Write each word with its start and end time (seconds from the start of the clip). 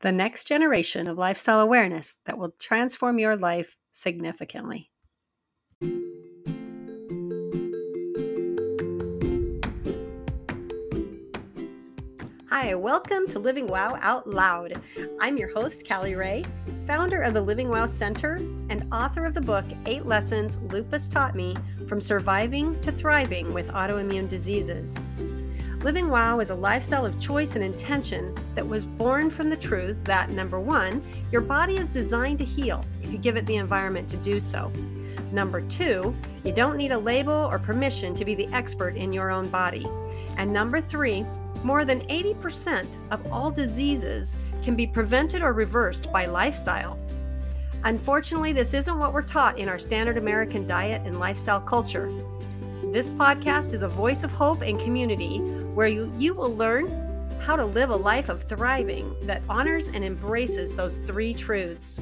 the 0.00 0.12
next 0.12 0.46
generation 0.46 1.08
of 1.08 1.16
lifestyle 1.16 1.60
awareness 1.60 2.16
that 2.26 2.36
will 2.36 2.52
transform 2.58 3.18
your 3.18 3.36
life 3.36 3.76
significantly. 3.92 4.90
Hi, 12.50 12.74
welcome 12.74 13.26
to 13.28 13.38
Living 13.38 13.66
Wow 13.66 13.98
Out 14.00 14.28
Loud. 14.28 14.80
I'm 15.20 15.36
your 15.36 15.52
host, 15.52 15.88
Callie 15.88 16.14
Ray, 16.14 16.44
founder 16.86 17.22
of 17.22 17.32
the 17.32 17.40
Living 17.40 17.68
Wow 17.68 17.86
Center 17.86 18.36
and 18.68 18.86
author 18.92 19.24
of 19.24 19.34
the 19.34 19.40
book 19.40 19.64
Eight 19.86 20.04
Lessons 20.04 20.58
Lupus 20.70 21.08
Taught 21.08 21.34
Me 21.34 21.56
From 21.88 22.00
Surviving 22.00 22.78
to 22.80 22.92
Thriving 22.92 23.54
with 23.54 23.68
Autoimmune 23.68 24.28
Diseases. 24.28 24.98
Living 25.86 26.10
Wow 26.10 26.40
is 26.40 26.50
a 26.50 26.54
lifestyle 26.56 27.06
of 27.06 27.20
choice 27.20 27.54
and 27.54 27.62
intention 27.62 28.34
that 28.56 28.66
was 28.66 28.84
born 28.84 29.30
from 29.30 29.48
the 29.48 29.56
truth 29.56 30.02
that 30.02 30.30
number 30.30 30.58
one, 30.58 31.00
your 31.30 31.42
body 31.42 31.76
is 31.76 31.88
designed 31.88 32.38
to 32.40 32.44
heal 32.44 32.84
if 33.04 33.12
you 33.12 33.18
give 33.18 33.36
it 33.36 33.46
the 33.46 33.54
environment 33.54 34.08
to 34.08 34.16
do 34.16 34.40
so. 34.40 34.72
Number 35.30 35.60
two, 35.60 36.12
you 36.42 36.50
don't 36.52 36.76
need 36.76 36.90
a 36.90 36.98
label 36.98 37.32
or 37.32 37.60
permission 37.60 38.16
to 38.16 38.24
be 38.24 38.34
the 38.34 38.48
expert 38.48 38.96
in 38.96 39.12
your 39.12 39.30
own 39.30 39.48
body. 39.48 39.86
And 40.36 40.52
number 40.52 40.80
three, 40.80 41.24
more 41.62 41.84
than 41.84 42.00
80% 42.08 42.98
of 43.12 43.24
all 43.30 43.52
diseases 43.52 44.34
can 44.64 44.74
be 44.74 44.88
prevented 44.88 45.40
or 45.40 45.52
reversed 45.52 46.10
by 46.10 46.26
lifestyle. 46.26 46.98
Unfortunately, 47.84 48.52
this 48.52 48.74
isn't 48.74 48.98
what 48.98 49.12
we're 49.12 49.22
taught 49.22 49.56
in 49.56 49.68
our 49.68 49.78
standard 49.78 50.18
American 50.18 50.66
diet 50.66 51.02
and 51.04 51.20
lifestyle 51.20 51.60
culture. 51.60 52.10
This 52.92 53.08
podcast 53.08 53.72
is 53.72 53.82
a 53.82 53.88
voice 53.88 54.24
of 54.24 54.32
hope 54.32 54.62
and 54.62 54.80
community 54.80 55.38
where 55.76 55.88
you, 55.88 56.10
you 56.18 56.32
will 56.32 56.56
learn 56.56 56.88
how 57.38 57.54
to 57.54 57.66
live 57.66 57.90
a 57.90 57.96
life 57.96 58.30
of 58.30 58.42
thriving 58.42 59.14
that 59.26 59.42
honors 59.46 59.88
and 59.88 60.02
embraces 60.02 60.74
those 60.74 61.00
three 61.00 61.34
truths. 61.34 62.00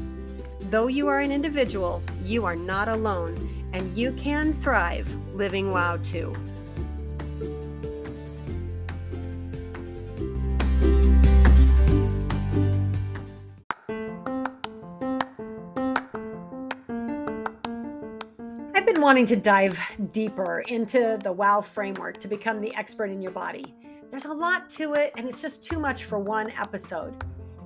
Though 0.70 0.86
you 0.86 1.08
are 1.08 1.18
an 1.18 1.32
individual, 1.32 2.00
you 2.24 2.44
are 2.44 2.54
not 2.54 2.86
alone, 2.86 3.68
and 3.72 3.98
you 3.98 4.12
can 4.12 4.52
thrive 4.52 5.12
living 5.34 5.72
WOW 5.72 5.96
too. 6.04 6.36
Wanting 19.14 19.26
to 19.26 19.36
dive 19.36 19.78
deeper 20.10 20.58
into 20.66 21.16
the 21.22 21.32
WOW 21.32 21.60
framework 21.60 22.18
to 22.18 22.26
become 22.26 22.60
the 22.60 22.74
expert 22.74 23.12
in 23.12 23.22
your 23.22 23.30
body. 23.30 23.72
There's 24.10 24.24
a 24.24 24.34
lot 24.34 24.68
to 24.70 24.94
it, 24.94 25.12
and 25.16 25.28
it's 25.28 25.40
just 25.40 25.62
too 25.62 25.78
much 25.78 26.02
for 26.02 26.18
one 26.18 26.50
episode. 26.60 27.14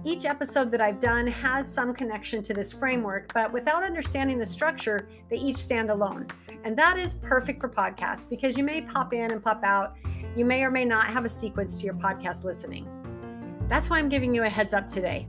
Each 0.05 0.27
episode 0.27 0.71
that 0.73 0.83
I've 0.83 1.01
done 1.01 1.27
has 1.27 1.67
some 1.67 1.95
connection 1.95 2.43
to 2.43 2.53
this 2.53 2.71
framework, 2.71 3.33
but 3.33 3.51
without 3.51 3.83
understanding 3.83 4.37
the 4.37 4.45
structure, 4.45 5.09
they 5.31 5.37
each 5.37 5.57
stand 5.57 5.89
alone. 5.89 6.27
And 6.65 6.77
that 6.77 6.99
is 6.99 7.15
perfect 7.15 7.63
for 7.63 7.71
podcasts 7.71 8.29
because 8.29 8.59
you 8.59 8.63
may 8.63 8.83
pop 8.83 9.15
in 9.15 9.31
and 9.31 9.43
pop 9.43 9.65
out. 9.65 9.97
You 10.37 10.45
may 10.45 10.63
or 10.63 10.71
may 10.71 10.85
not 10.85 11.07
have 11.07 11.25
a 11.25 11.31
sequence 11.31 11.81
to 11.81 11.87
your 11.87 11.95
podcast 11.95 12.45
listening. 12.45 12.87
That's 13.69 13.89
why 13.89 14.01
I'm 14.01 14.11
giving 14.11 14.35
you 14.35 14.43
a 14.43 14.51
heads 14.51 14.75
up 14.75 14.87
today. 14.87 15.27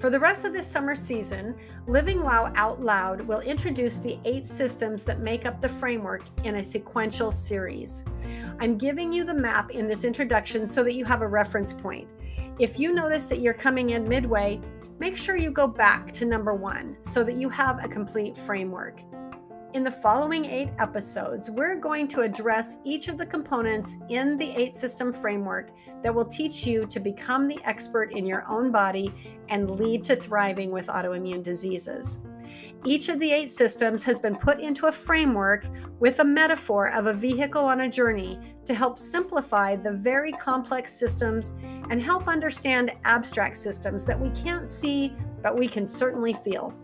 For 0.00 0.08
the 0.08 0.18
rest 0.18 0.46
of 0.46 0.54
this 0.54 0.66
summer 0.66 0.94
season, 0.94 1.54
Living 1.86 2.22
Wow 2.22 2.54
Out 2.56 2.80
Loud 2.80 3.20
will 3.20 3.40
introduce 3.40 3.96
the 3.96 4.18
eight 4.24 4.46
systems 4.46 5.04
that 5.04 5.20
make 5.20 5.44
up 5.44 5.60
the 5.60 5.68
framework 5.68 6.22
in 6.42 6.54
a 6.54 6.62
sequential 6.62 7.30
series. 7.30 8.06
I'm 8.60 8.78
giving 8.78 9.12
you 9.12 9.24
the 9.24 9.34
map 9.34 9.72
in 9.72 9.86
this 9.86 10.04
introduction 10.04 10.64
so 10.64 10.82
that 10.84 10.94
you 10.94 11.04
have 11.04 11.20
a 11.20 11.28
reference 11.28 11.74
point. 11.74 12.08
If 12.58 12.78
you 12.78 12.94
notice 12.94 13.26
that 13.26 13.40
you're 13.40 13.52
coming 13.52 13.90
in 13.90 14.08
midway, 14.08 14.58
make 14.98 15.18
sure 15.18 15.36
you 15.36 15.50
go 15.50 15.66
back 15.66 16.12
to 16.12 16.24
number 16.24 16.54
one 16.54 16.96
so 17.02 17.22
that 17.22 17.36
you 17.36 17.50
have 17.50 17.84
a 17.84 17.88
complete 17.88 18.38
framework. 18.38 19.02
In 19.72 19.84
the 19.84 19.90
following 19.90 20.46
eight 20.46 20.70
episodes, 20.80 21.48
we're 21.48 21.76
going 21.76 22.08
to 22.08 22.22
address 22.22 22.78
each 22.82 23.06
of 23.06 23.16
the 23.16 23.24
components 23.24 23.98
in 24.08 24.36
the 24.36 24.50
eight 24.56 24.74
system 24.74 25.12
framework 25.12 25.70
that 26.02 26.12
will 26.12 26.24
teach 26.24 26.66
you 26.66 26.86
to 26.86 26.98
become 26.98 27.46
the 27.46 27.60
expert 27.64 28.12
in 28.16 28.26
your 28.26 28.44
own 28.48 28.72
body 28.72 29.14
and 29.48 29.70
lead 29.70 30.02
to 30.02 30.16
thriving 30.16 30.72
with 30.72 30.88
autoimmune 30.88 31.44
diseases. 31.44 32.18
Each 32.84 33.08
of 33.08 33.20
the 33.20 33.30
eight 33.30 33.52
systems 33.52 34.02
has 34.02 34.18
been 34.18 34.34
put 34.34 34.58
into 34.58 34.86
a 34.86 34.92
framework 34.92 35.66
with 36.00 36.18
a 36.18 36.24
metaphor 36.24 36.90
of 36.90 37.06
a 37.06 37.14
vehicle 37.14 37.64
on 37.64 37.82
a 37.82 37.88
journey 37.88 38.40
to 38.64 38.74
help 38.74 38.98
simplify 38.98 39.76
the 39.76 39.92
very 39.92 40.32
complex 40.32 40.92
systems 40.92 41.54
and 41.90 42.02
help 42.02 42.26
understand 42.26 42.90
abstract 43.04 43.56
systems 43.56 44.04
that 44.04 44.18
we 44.18 44.30
can't 44.30 44.66
see, 44.66 45.14
but 45.44 45.56
we 45.56 45.68
can 45.68 45.86
certainly 45.86 46.32
feel. 46.32 46.74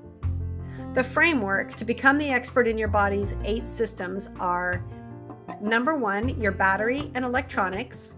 The 0.96 1.04
framework 1.04 1.74
to 1.74 1.84
become 1.84 2.16
the 2.16 2.30
expert 2.30 2.66
in 2.66 2.78
your 2.78 2.88
body's 2.88 3.34
eight 3.44 3.66
systems 3.66 4.30
are 4.40 4.82
number 5.60 5.94
one, 5.94 6.40
your 6.40 6.52
battery 6.52 7.10
and 7.14 7.22
electronics, 7.22 8.14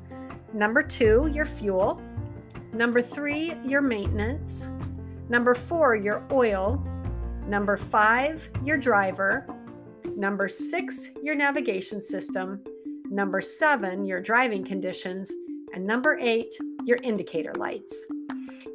number 0.55 0.85
two, 0.85 1.29
your 1.35 1.45
fuel, 1.45 2.01
number 2.73 3.03
three, 3.03 3.55
your 3.65 3.81
maintenance, 3.83 4.69
number 5.29 5.57
four, 5.57 5.97
your 5.97 6.25
oil, 6.31 6.81
number 7.49 7.77
five, 7.77 8.49
your 8.65 8.79
driver, 8.79 9.45
number 10.15 10.49
six, 10.49 11.11
your 11.21 11.35
navigation 11.35 12.01
system, 12.01 12.63
number 13.11 13.41
seven, 13.41 14.05
your 14.05 14.21
driving 14.21 14.63
conditions, 14.63 15.33
and 15.75 15.85
number 15.85 16.17
eight, 16.21 16.55
your 16.85 16.99
indicator 17.03 17.53
lights. 17.57 18.07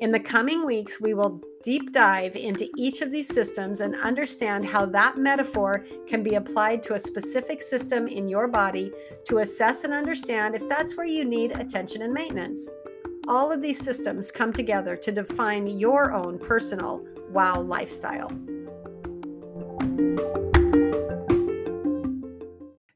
In 0.04 0.12
the 0.12 0.20
coming 0.20 0.66
weeks, 0.66 1.00
we 1.00 1.14
will 1.14 1.42
deep 1.64 1.94
dive 1.94 2.36
into 2.36 2.70
each 2.78 3.02
of 3.02 3.10
these 3.10 3.34
systems 3.34 3.80
and 3.80 3.96
understand 3.96 4.66
how 4.66 4.86
that 4.88 5.18
metaphor 5.18 5.86
can 6.06 6.22
be 6.22 6.36
applied 6.36 6.84
to 6.84 6.96
a 6.96 7.00
specific 7.00 7.62
system 7.62 8.08
in 8.08 8.28
your 8.28 8.50
body 8.50 8.92
to 9.24 9.38
assess 9.38 9.86
and 9.86 9.94
understand 9.94 10.56
if 10.56 10.68
that's 10.68 10.98
where 10.98 11.06
you 11.06 11.24
need 11.24 11.54
attention 11.54 12.02
and 12.02 12.14
maintenance. 12.14 12.70
All 13.30 13.50
of 13.50 13.62
these 13.62 13.80
systems 13.80 14.30
come 14.30 14.52
together 14.52 14.98
to 14.98 15.12
define 15.14 15.68
your 15.68 16.12
own 16.12 16.38
personal 16.38 17.08
wow 17.30 17.62
lifestyle. 17.62 18.30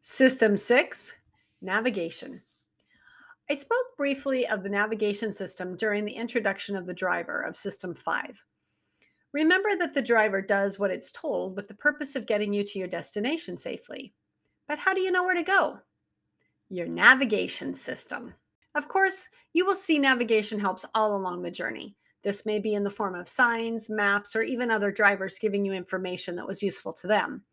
System 0.02 0.58
six 0.58 1.16
navigation. 1.62 2.42
I 3.50 3.56
spoke 3.56 3.96
briefly 3.96 4.46
of 4.46 4.62
the 4.62 4.68
navigation 4.68 5.32
system 5.32 5.78
during 5.78 6.04
the 6.04 6.12
introduction 6.12 6.76
of 6.76 6.86
the 6.86 6.94
driver 6.94 7.40
of 7.44 7.56
System 7.56 7.96
5. 7.96 8.44
Remember 9.32 9.70
that 9.80 9.94
the 9.94 10.02
driver 10.02 10.42
does 10.42 10.78
what 10.78 10.92
it's 10.92 11.14
told 11.14 11.56
with 11.56 11.70
the 11.70 11.76
purpose 11.76 12.18
of 12.18 12.26
getting 12.26 12.52
you 12.52 12.66
to 12.66 12.78
your 12.78 12.90
destination 12.90 13.56
safely. 13.56 14.14
But 14.68 14.80
how 14.80 14.94
do 14.94 15.00
you 15.00 15.12
know 15.12 15.24
where 15.24 15.34
to 15.34 15.44
go? 15.44 15.80
Your 16.68 16.88
navigation 16.88 17.74
system. 17.74 18.34
Of 18.76 18.90
course, 18.90 19.30
you 19.54 19.66
will 19.66 19.76
see 19.76 19.98
navigation 19.98 20.60
helps 20.60 20.84
all 20.94 21.16
along 21.16 21.42
the 21.42 21.50
journey. 21.50 21.96
This 22.26 22.46
may 22.46 22.60
be 22.60 22.74
in 22.74 22.84
the 22.84 22.90
form 22.90 23.16
of 23.16 23.30
signs, 23.30 23.90
maps, 23.90 24.36
or 24.36 24.42
even 24.42 24.70
other 24.70 24.92
drivers 24.92 25.40
giving 25.40 25.64
you 25.64 25.72
information 25.72 26.36
that 26.36 26.48
was 26.48 26.62
useful 26.62 26.92
to 26.92 27.08
them. 27.08 27.44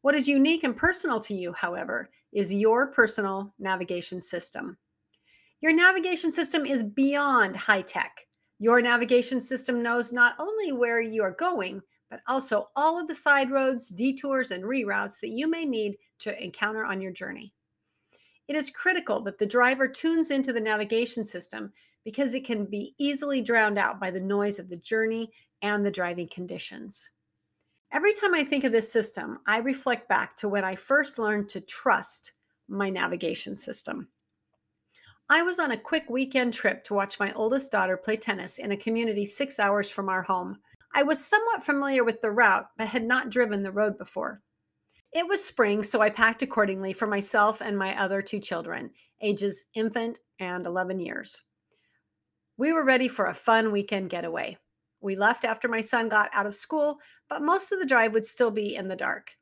What 0.00 0.14
is 0.14 0.26
unique 0.26 0.64
and 0.64 0.74
personal 0.74 1.20
to 1.20 1.34
you, 1.34 1.52
however, 1.52 2.08
is 2.32 2.54
your 2.54 2.86
personal 2.86 3.52
navigation 3.58 4.22
system. 4.22 4.78
Your 5.60 5.72
navigation 5.72 6.30
system 6.30 6.66
is 6.66 6.82
beyond 6.82 7.56
high 7.56 7.82
tech. 7.82 8.26
Your 8.58 8.80
navigation 8.80 9.40
system 9.40 9.82
knows 9.82 10.12
not 10.12 10.34
only 10.38 10.72
where 10.72 11.00
you 11.00 11.22
are 11.22 11.32
going, 11.32 11.80
but 12.10 12.20
also 12.28 12.68
all 12.76 13.00
of 13.00 13.08
the 13.08 13.14
side 13.14 13.50
roads, 13.50 13.88
detours, 13.88 14.50
and 14.50 14.64
reroutes 14.64 15.18
that 15.20 15.30
you 15.30 15.48
may 15.48 15.64
need 15.64 15.96
to 16.20 16.42
encounter 16.42 16.84
on 16.84 17.00
your 17.00 17.12
journey. 17.12 17.52
It 18.48 18.54
is 18.54 18.70
critical 18.70 19.20
that 19.22 19.38
the 19.38 19.46
driver 19.46 19.88
tunes 19.88 20.30
into 20.30 20.52
the 20.52 20.60
navigation 20.60 21.24
system 21.24 21.72
because 22.04 22.34
it 22.34 22.44
can 22.44 22.66
be 22.66 22.94
easily 22.98 23.40
drowned 23.40 23.78
out 23.78 23.98
by 23.98 24.10
the 24.10 24.20
noise 24.20 24.58
of 24.58 24.68
the 24.68 24.76
journey 24.76 25.30
and 25.62 25.84
the 25.84 25.90
driving 25.90 26.28
conditions. 26.28 27.10
Every 27.92 28.12
time 28.12 28.34
I 28.34 28.44
think 28.44 28.64
of 28.64 28.72
this 28.72 28.92
system, 28.92 29.38
I 29.46 29.58
reflect 29.58 30.08
back 30.08 30.36
to 30.36 30.48
when 30.48 30.64
I 30.64 30.76
first 30.76 31.18
learned 31.18 31.48
to 31.50 31.60
trust 31.62 32.32
my 32.68 32.90
navigation 32.90 33.56
system. 33.56 34.08
I 35.28 35.42
was 35.42 35.58
on 35.58 35.72
a 35.72 35.76
quick 35.76 36.08
weekend 36.08 36.54
trip 36.54 36.84
to 36.84 36.94
watch 36.94 37.18
my 37.18 37.32
oldest 37.32 37.72
daughter 37.72 37.96
play 37.96 38.16
tennis 38.16 38.58
in 38.58 38.70
a 38.70 38.76
community 38.76 39.26
six 39.26 39.58
hours 39.58 39.90
from 39.90 40.08
our 40.08 40.22
home. 40.22 40.58
I 40.94 41.02
was 41.02 41.24
somewhat 41.24 41.64
familiar 41.64 42.04
with 42.04 42.20
the 42.20 42.30
route, 42.30 42.66
but 42.78 42.86
had 42.86 43.02
not 43.02 43.30
driven 43.30 43.64
the 43.64 43.72
road 43.72 43.98
before. 43.98 44.40
It 45.12 45.26
was 45.26 45.42
spring, 45.42 45.82
so 45.82 46.00
I 46.00 46.10
packed 46.10 46.42
accordingly 46.42 46.92
for 46.92 47.08
myself 47.08 47.60
and 47.60 47.76
my 47.76 48.00
other 48.00 48.22
two 48.22 48.38
children, 48.38 48.90
ages 49.20 49.64
infant 49.74 50.20
and 50.38 50.64
11 50.64 51.00
years. 51.00 51.42
We 52.56 52.72
were 52.72 52.84
ready 52.84 53.08
for 53.08 53.26
a 53.26 53.34
fun 53.34 53.72
weekend 53.72 54.10
getaway. 54.10 54.58
We 55.00 55.16
left 55.16 55.44
after 55.44 55.66
my 55.66 55.80
son 55.80 56.08
got 56.08 56.30
out 56.34 56.46
of 56.46 56.54
school, 56.54 56.98
but 57.28 57.42
most 57.42 57.72
of 57.72 57.80
the 57.80 57.86
drive 57.86 58.12
would 58.12 58.26
still 58.26 58.52
be 58.52 58.76
in 58.76 58.86
the 58.86 58.94
dark. 58.94 59.32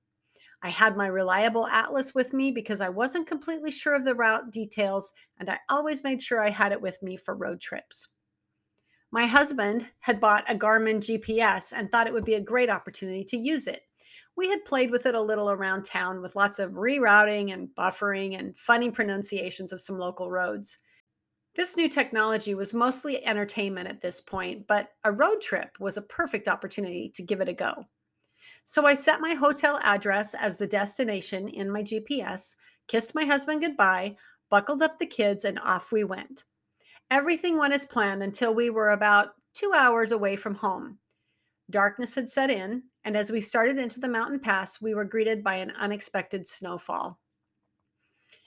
I 0.64 0.70
had 0.70 0.96
my 0.96 1.08
reliable 1.08 1.66
atlas 1.66 2.14
with 2.14 2.32
me 2.32 2.50
because 2.50 2.80
I 2.80 2.88
wasn't 2.88 3.26
completely 3.26 3.70
sure 3.70 3.94
of 3.94 4.06
the 4.06 4.14
route 4.14 4.50
details, 4.50 5.12
and 5.38 5.50
I 5.50 5.58
always 5.68 6.02
made 6.02 6.22
sure 6.22 6.40
I 6.40 6.48
had 6.48 6.72
it 6.72 6.80
with 6.80 7.02
me 7.02 7.18
for 7.18 7.36
road 7.36 7.60
trips. 7.60 8.08
My 9.10 9.26
husband 9.26 9.86
had 10.00 10.22
bought 10.22 10.50
a 10.50 10.54
Garmin 10.54 11.00
GPS 11.00 11.74
and 11.76 11.92
thought 11.92 12.06
it 12.06 12.14
would 12.14 12.24
be 12.24 12.36
a 12.36 12.40
great 12.40 12.70
opportunity 12.70 13.24
to 13.24 13.36
use 13.36 13.66
it. 13.66 13.82
We 14.36 14.48
had 14.48 14.64
played 14.64 14.90
with 14.90 15.04
it 15.04 15.14
a 15.14 15.20
little 15.20 15.50
around 15.50 15.84
town 15.84 16.22
with 16.22 16.34
lots 16.34 16.58
of 16.58 16.70
rerouting 16.72 17.52
and 17.52 17.68
buffering 17.78 18.38
and 18.38 18.58
funny 18.58 18.90
pronunciations 18.90 19.70
of 19.70 19.82
some 19.82 19.98
local 19.98 20.30
roads. 20.30 20.78
This 21.54 21.76
new 21.76 21.90
technology 21.90 22.54
was 22.54 22.72
mostly 22.72 23.22
entertainment 23.26 23.86
at 23.86 24.00
this 24.00 24.18
point, 24.18 24.66
but 24.66 24.92
a 25.04 25.12
road 25.12 25.42
trip 25.42 25.78
was 25.78 25.98
a 25.98 26.02
perfect 26.02 26.48
opportunity 26.48 27.10
to 27.10 27.22
give 27.22 27.42
it 27.42 27.50
a 27.50 27.52
go. 27.52 27.84
So 28.66 28.86
I 28.86 28.94
set 28.94 29.20
my 29.20 29.34
hotel 29.34 29.78
address 29.82 30.32
as 30.32 30.56
the 30.56 30.66
destination 30.66 31.48
in 31.48 31.70
my 31.70 31.82
GPS, 31.82 32.56
kissed 32.88 33.14
my 33.14 33.26
husband 33.26 33.60
goodbye, 33.60 34.16
buckled 34.48 34.80
up 34.80 34.98
the 34.98 35.06
kids, 35.06 35.44
and 35.44 35.58
off 35.60 35.92
we 35.92 36.02
went. 36.02 36.44
Everything 37.10 37.58
went 37.58 37.74
as 37.74 37.84
planned 37.84 38.22
until 38.22 38.54
we 38.54 38.70
were 38.70 38.90
about 38.90 39.34
two 39.52 39.72
hours 39.74 40.12
away 40.12 40.34
from 40.34 40.54
home. 40.54 40.98
Darkness 41.68 42.14
had 42.14 42.30
set 42.30 42.50
in, 42.50 42.82
and 43.04 43.18
as 43.18 43.30
we 43.30 43.40
started 43.42 43.76
into 43.76 44.00
the 44.00 44.08
mountain 44.08 44.40
pass, 44.40 44.80
we 44.80 44.94
were 44.94 45.04
greeted 45.04 45.44
by 45.44 45.56
an 45.56 45.72
unexpected 45.72 46.46
snowfall. 46.46 47.20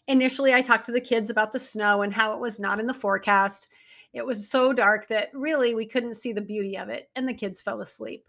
Initially, 0.08 0.52
I 0.52 0.62
talked 0.62 0.88
to 0.88 0.92
the 0.92 1.00
kids 1.00 1.30
about 1.30 1.52
the 1.52 1.60
snow 1.60 2.02
and 2.02 2.12
how 2.12 2.34
it 2.34 2.40
was 2.40 2.60
not 2.60 2.80
in 2.80 2.88
the 2.88 2.94
forecast. 2.94 3.68
It 4.14 4.26
was 4.26 4.50
so 4.50 4.74
dark 4.74 5.08
that 5.10 5.30
really 5.34 5.76
we 5.76 5.86
couldn't 5.86 6.16
see 6.16 6.34
the 6.34 6.42
beauty 6.42 6.76
of 6.76 6.90
it, 6.90 7.12
and 7.16 7.28
the 7.28 7.36
kids 7.36 7.62
fell 7.62 7.82
asleep. 7.82 8.26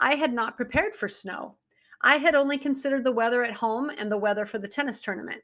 I 0.00 0.14
had 0.14 0.32
not 0.32 0.56
prepared 0.56 0.94
for 0.94 1.08
snow. 1.08 1.56
I 2.02 2.16
had 2.16 2.34
only 2.34 2.58
considered 2.58 3.02
the 3.02 3.12
weather 3.12 3.42
at 3.42 3.54
home 3.54 3.90
and 3.90 4.10
the 4.10 4.18
weather 4.18 4.46
for 4.46 4.58
the 4.58 4.68
tennis 4.68 5.00
tournament. 5.00 5.42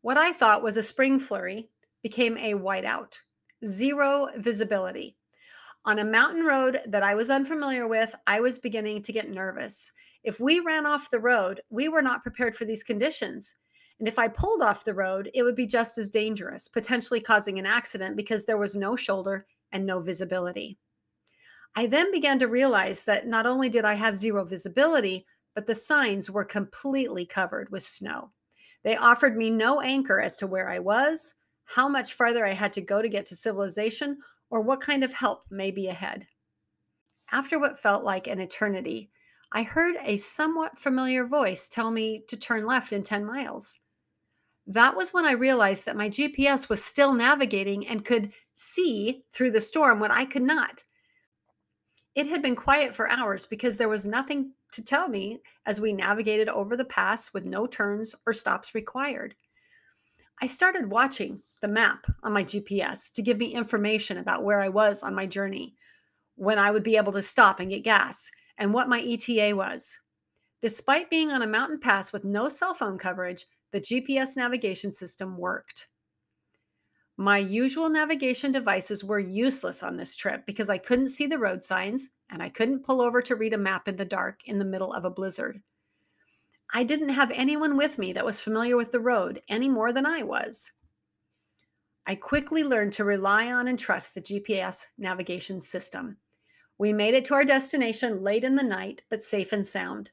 What 0.00 0.18
I 0.18 0.32
thought 0.32 0.64
was 0.64 0.76
a 0.76 0.82
spring 0.82 1.20
flurry 1.20 1.68
became 2.02 2.36
a 2.36 2.54
whiteout, 2.54 3.20
zero 3.64 4.28
visibility. 4.36 5.16
On 5.84 6.00
a 6.00 6.04
mountain 6.04 6.44
road 6.44 6.80
that 6.86 7.04
I 7.04 7.14
was 7.14 7.30
unfamiliar 7.30 7.86
with, 7.86 8.14
I 8.26 8.40
was 8.40 8.58
beginning 8.58 9.02
to 9.02 9.12
get 9.12 9.30
nervous. 9.30 9.92
If 10.24 10.40
we 10.40 10.58
ran 10.58 10.86
off 10.86 11.10
the 11.10 11.20
road, 11.20 11.60
we 11.70 11.88
were 11.88 12.02
not 12.02 12.22
prepared 12.22 12.56
for 12.56 12.64
these 12.64 12.82
conditions. 12.82 13.56
And 14.00 14.08
if 14.08 14.18
I 14.18 14.26
pulled 14.26 14.62
off 14.62 14.84
the 14.84 14.94
road, 14.94 15.30
it 15.34 15.44
would 15.44 15.54
be 15.54 15.66
just 15.66 15.98
as 15.98 16.10
dangerous, 16.10 16.66
potentially 16.66 17.20
causing 17.20 17.60
an 17.60 17.66
accident 17.66 18.16
because 18.16 18.44
there 18.44 18.58
was 18.58 18.74
no 18.74 18.96
shoulder 18.96 19.46
and 19.70 19.86
no 19.86 20.00
visibility. 20.00 20.78
I 21.74 21.86
then 21.86 22.10
began 22.12 22.38
to 22.38 22.48
realize 22.48 23.04
that 23.04 23.26
not 23.26 23.46
only 23.46 23.68
did 23.68 23.84
I 23.84 23.94
have 23.94 24.16
zero 24.16 24.44
visibility, 24.44 25.26
but 25.54 25.66
the 25.66 25.74
signs 25.74 26.30
were 26.30 26.44
completely 26.44 27.24
covered 27.24 27.70
with 27.70 27.82
snow. 27.82 28.32
They 28.84 28.96
offered 28.96 29.36
me 29.36 29.48
no 29.48 29.80
anchor 29.80 30.20
as 30.20 30.36
to 30.38 30.46
where 30.46 30.68
I 30.68 30.78
was, 30.80 31.34
how 31.64 31.88
much 31.88 32.14
farther 32.14 32.44
I 32.44 32.52
had 32.52 32.72
to 32.74 32.80
go 32.80 33.00
to 33.00 33.08
get 33.08 33.26
to 33.26 33.36
civilization, 33.36 34.18
or 34.50 34.60
what 34.60 34.80
kind 34.80 35.02
of 35.02 35.12
help 35.12 35.44
may 35.50 35.70
be 35.70 35.88
ahead. 35.88 36.26
After 37.30 37.58
what 37.58 37.78
felt 37.78 38.04
like 38.04 38.26
an 38.26 38.40
eternity, 38.40 39.10
I 39.52 39.62
heard 39.62 39.96
a 40.02 40.18
somewhat 40.18 40.78
familiar 40.78 41.24
voice 41.26 41.68
tell 41.68 41.90
me 41.90 42.24
to 42.28 42.36
turn 42.36 42.66
left 42.66 42.92
in 42.92 43.02
10 43.02 43.24
miles. 43.24 43.80
That 44.66 44.96
was 44.96 45.12
when 45.12 45.26
I 45.26 45.32
realized 45.32 45.86
that 45.86 45.96
my 45.96 46.08
GPS 46.08 46.68
was 46.68 46.84
still 46.84 47.14
navigating 47.14 47.86
and 47.86 48.04
could 48.04 48.32
see 48.52 49.24
through 49.32 49.52
the 49.52 49.60
storm 49.60 50.00
when 50.00 50.10
I 50.10 50.24
could 50.24 50.42
not. 50.42 50.84
It 52.14 52.26
had 52.26 52.42
been 52.42 52.56
quiet 52.56 52.94
for 52.94 53.08
hours 53.08 53.46
because 53.46 53.78
there 53.78 53.88
was 53.88 54.04
nothing 54.04 54.52
to 54.72 54.84
tell 54.84 55.08
me 55.08 55.40
as 55.64 55.80
we 55.80 55.92
navigated 55.92 56.48
over 56.48 56.76
the 56.76 56.84
pass 56.84 57.32
with 57.32 57.44
no 57.44 57.66
turns 57.66 58.14
or 58.26 58.34
stops 58.34 58.74
required. 58.74 59.34
I 60.40 60.46
started 60.46 60.90
watching 60.90 61.42
the 61.62 61.68
map 61.68 62.06
on 62.22 62.32
my 62.32 62.44
GPS 62.44 63.10
to 63.12 63.22
give 63.22 63.38
me 63.38 63.54
information 63.54 64.18
about 64.18 64.44
where 64.44 64.60
I 64.60 64.68
was 64.68 65.02
on 65.02 65.14
my 65.14 65.26
journey, 65.26 65.74
when 66.34 66.58
I 66.58 66.70
would 66.70 66.82
be 66.82 66.96
able 66.96 67.12
to 67.12 67.22
stop 67.22 67.60
and 67.60 67.70
get 67.70 67.84
gas, 67.84 68.30
and 68.58 68.74
what 68.74 68.88
my 68.88 69.00
ETA 69.00 69.54
was. 69.56 69.98
Despite 70.60 71.10
being 71.10 71.30
on 71.30 71.42
a 71.42 71.46
mountain 71.46 71.80
pass 71.80 72.12
with 72.12 72.24
no 72.24 72.48
cell 72.48 72.74
phone 72.74 72.98
coverage, 72.98 73.46
the 73.70 73.80
GPS 73.80 74.36
navigation 74.36 74.92
system 74.92 75.38
worked. 75.38 75.88
My 77.16 77.38
usual 77.38 77.90
navigation 77.90 78.52
devices 78.52 79.04
were 79.04 79.18
useless 79.18 79.82
on 79.82 79.96
this 79.96 80.16
trip 80.16 80.46
because 80.46 80.70
I 80.70 80.78
couldn't 80.78 81.10
see 81.10 81.26
the 81.26 81.38
road 81.38 81.62
signs 81.62 82.08
and 82.30 82.42
I 82.42 82.48
couldn't 82.48 82.84
pull 82.84 83.00
over 83.00 83.20
to 83.22 83.36
read 83.36 83.52
a 83.52 83.58
map 83.58 83.86
in 83.86 83.96
the 83.96 84.04
dark 84.04 84.40
in 84.46 84.58
the 84.58 84.64
middle 84.64 84.92
of 84.92 85.04
a 85.04 85.10
blizzard. 85.10 85.62
I 86.74 86.84
didn't 86.84 87.10
have 87.10 87.30
anyone 87.32 87.76
with 87.76 87.98
me 87.98 88.14
that 88.14 88.24
was 88.24 88.40
familiar 88.40 88.78
with 88.78 88.92
the 88.92 89.00
road 89.00 89.42
any 89.48 89.68
more 89.68 89.92
than 89.92 90.06
I 90.06 90.22
was. 90.22 90.72
I 92.06 92.14
quickly 92.14 92.64
learned 92.64 92.94
to 92.94 93.04
rely 93.04 93.52
on 93.52 93.68
and 93.68 93.78
trust 93.78 94.14
the 94.14 94.22
GPS 94.22 94.86
navigation 94.96 95.60
system. 95.60 96.16
We 96.78 96.94
made 96.94 97.14
it 97.14 97.26
to 97.26 97.34
our 97.34 97.44
destination 97.44 98.22
late 98.22 98.42
in 98.42 98.56
the 98.56 98.62
night, 98.62 99.02
but 99.10 99.20
safe 99.20 99.52
and 99.52 99.66
sound. 99.66 100.10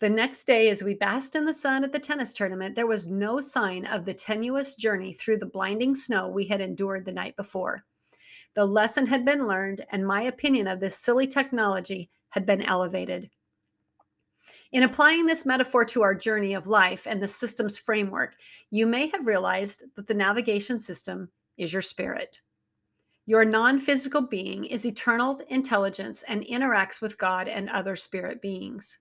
The 0.00 0.08
next 0.08 0.44
day, 0.44 0.70
as 0.70 0.84
we 0.84 0.94
basked 0.94 1.34
in 1.34 1.44
the 1.44 1.52
sun 1.52 1.82
at 1.82 1.90
the 1.90 1.98
tennis 1.98 2.32
tournament, 2.32 2.76
there 2.76 2.86
was 2.86 3.08
no 3.08 3.40
sign 3.40 3.84
of 3.86 4.04
the 4.04 4.14
tenuous 4.14 4.76
journey 4.76 5.12
through 5.12 5.38
the 5.38 5.46
blinding 5.46 5.96
snow 5.96 6.28
we 6.28 6.46
had 6.46 6.60
endured 6.60 7.04
the 7.04 7.12
night 7.12 7.34
before. 7.34 7.84
The 8.54 8.64
lesson 8.64 9.08
had 9.08 9.24
been 9.24 9.48
learned, 9.48 9.84
and 9.90 10.06
my 10.06 10.22
opinion 10.22 10.68
of 10.68 10.78
this 10.78 10.96
silly 10.96 11.26
technology 11.26 12.10
had 12.30 12.46
been 12.46 12.62
elevated. 12.62 13.28
In 14.70 14.84
applying 14.84 15.26
this 15.26 15.44
metaphor 15.44 15.84
to 15.86 16.02
our 16.02 16.14
journey 16.14 16.54
of 16.54 16.68
life 16.68 17.08
and 17.08 17.20
the 17.20 17.26
system's 17.26 17.76
framework, 17.76 18.36
you 18.70 18.86
may 18.86 19.08
have 19.08 19.26
realized 19.26 19.82
that 19.96 20.06
the 20.06 20.14
navigation 20.14 20.78
system 20.78 21.28
is 21.56 21.72
your 21.72 21.82
spirit. 21.82 22.40
Your 23.26 23.44
non 23.44 23.80
physical 23.80 24.22
being 24.22 24.64
is 24.64 24.86
eternal 24.86 25.40
intelligence 25.48 26.22
and 26.28 26.44
interacts 26.44 27.00
with 27.00 27.18
God 27.18 27.48
and 27.48 27.68
other 27.68 27.96
spirit 27.96 28.40
beings. 28.40 28.98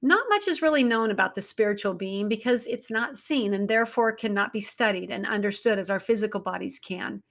Not 0.00 0.26
much 0.28 0.46
is 0.46 0.62
really 0.62 0.84
known 0.84 1.10
about 1.10 1.34
the 1.34 1.40
spiritual 1.40 1.92
being 1.92 2.28
because 2.28 2.66
it's 2.66 2.90
not 2.90 3.18
seen 3.18 3.52
and 3.52 3.68
therefore 3.68 4.12
cannot 4.12 4.52
be 4.52 4.60
studied 4.60 5.10
and 5.10 5.26
understood 5.26 5.78
as 5.78 5.90
our 5.90 5.98
physical 5.98 6.40
bodies 6.40 6.78
can. 6.78 7.22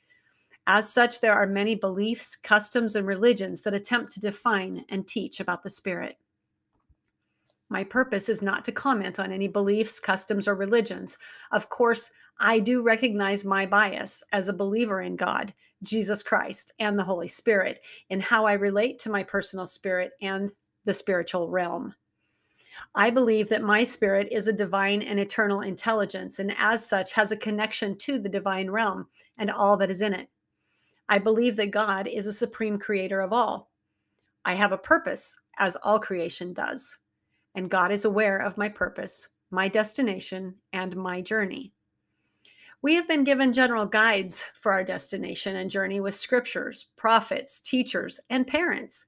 As 0.67 0.91
such, 0.91 1.21
there 1.21 1.33
are 1.33 1.47
many 1.47 1.75
beliefs, 1.75 2.35
customs, 2.35 2.97
and 2.97 3.07
religions 3.07 3.61
that 3.61 3.73
attempt 3.73 4.11
to 4.13 4.19
define 4.19 4.83
and 4.89 5.07
teach 5.07 5.39
about 5.39 5.63
the 5.63 5.69
spirit. 5.69 6.17
My 7.69 7.85
purpose 7.85 8.27
is 8.27 8.41
not 8.41 8.65
to 8.65 8.73
comment 8.73 9.17
on 9.17 9.31
any 9.31 9.47
beliefs, 9.47 9.99
customs, 9.99 10.45
or 10.45 10.55
religions. 10.55 11.17
Of 11.51 11.69
course, 11.69 12.11
I 12.39 12.59
do 12.59 12.81
recognize 12.81 13.45
my 13.45 13.65
bias 13.65 14.23
as 14.33 14.49
a 14.49 14.53
believer 14.53 15.01
in 15.01 15.15
God, 15.15 15.53
Jesus 15.83 16.21
Christ, 16.21 16.73
and 16.79 16.99
the 16.99 17.03
Holy 17.03 17.27
Spirit 17.27 17.79
in 18.09 18.19
how 18.19 18.45
I 18.45 18.53
relate 18.53 18.99
to 18.99 19.09
my 19.09 19.23
personal 19.23 19.65
spirit 19.65 20.11
and 20.21 20.51
the 20.83 20.93
spiritual 20.93 21.49
realm. 21.49 21.93
I 22.95 23.09
believe 23.09 23.49
that 23.49 23.61
my 23.61 23.83
spirit 23.83 24.27
is 24.31 24.47
a 24.47 24.53
divine 24.53 25.01
and 25.01 25.19
eternal 25.19 25.61
intelligence, 25.61 26.39
and 26.39 26.53
as 26.57 26.87
such 26.87 27.13
has 27.13 27.31
a 27.31 27.37
connection 27.37 27.97
to 27.99 28.19
the 28.19 28.29
divine 28.29 28.69
realm 28.69 29.07
and 29.37 29.51
all 29.51 29.77
that 29.77 29.91
is 29.91 30.01
in 30.01 30.13
it. 30.13 30.29
I 31.09 31.19
believe 31.19 31.55
that 31.55 31.71
God 31.71 32.07
is 32.07 32.27
a 32.27 32.33
supreme 32.33 32.77
creator 32.77 33.21
of 33.21 33.31
all. 33.31 33.71
I 34.45 34.53
have 34.53 34.71
a 34.71 34.77
purpose, 34.77 35.35
as 35.57 35.75
all 35.77 35.99
creation 35.99 36.53
does, 36.53 36.97
and 37.55 37.69
God 37.69 37.91
is 37.91 38.05
aware 38.05 38.37
of 38.37 38.57
my 38.57 38.69
purpose, 38.69 39.29
my 39.51 39.67
destination, 39.67 40.55
and 40.73 40.95
my 40.95 41.21
journey. 41.21 41.73
We 42.81 42.93
have 42.93 43.07
been 43.07 43.23
given 43.23 43.53
general 43.53 43.85
guides 43.85 44.45
for 44.53 44.71
our 44.71 44.83
destination 44.83 45.55
and 45.55 45.69
journey 45.69 45.99
with 45.99 46.13
scriptures, 46.13 46.89
prophets, 46.95 47.59
teachers, 47.59 48.19
and 48.29 48.45
parents 48.45 49.05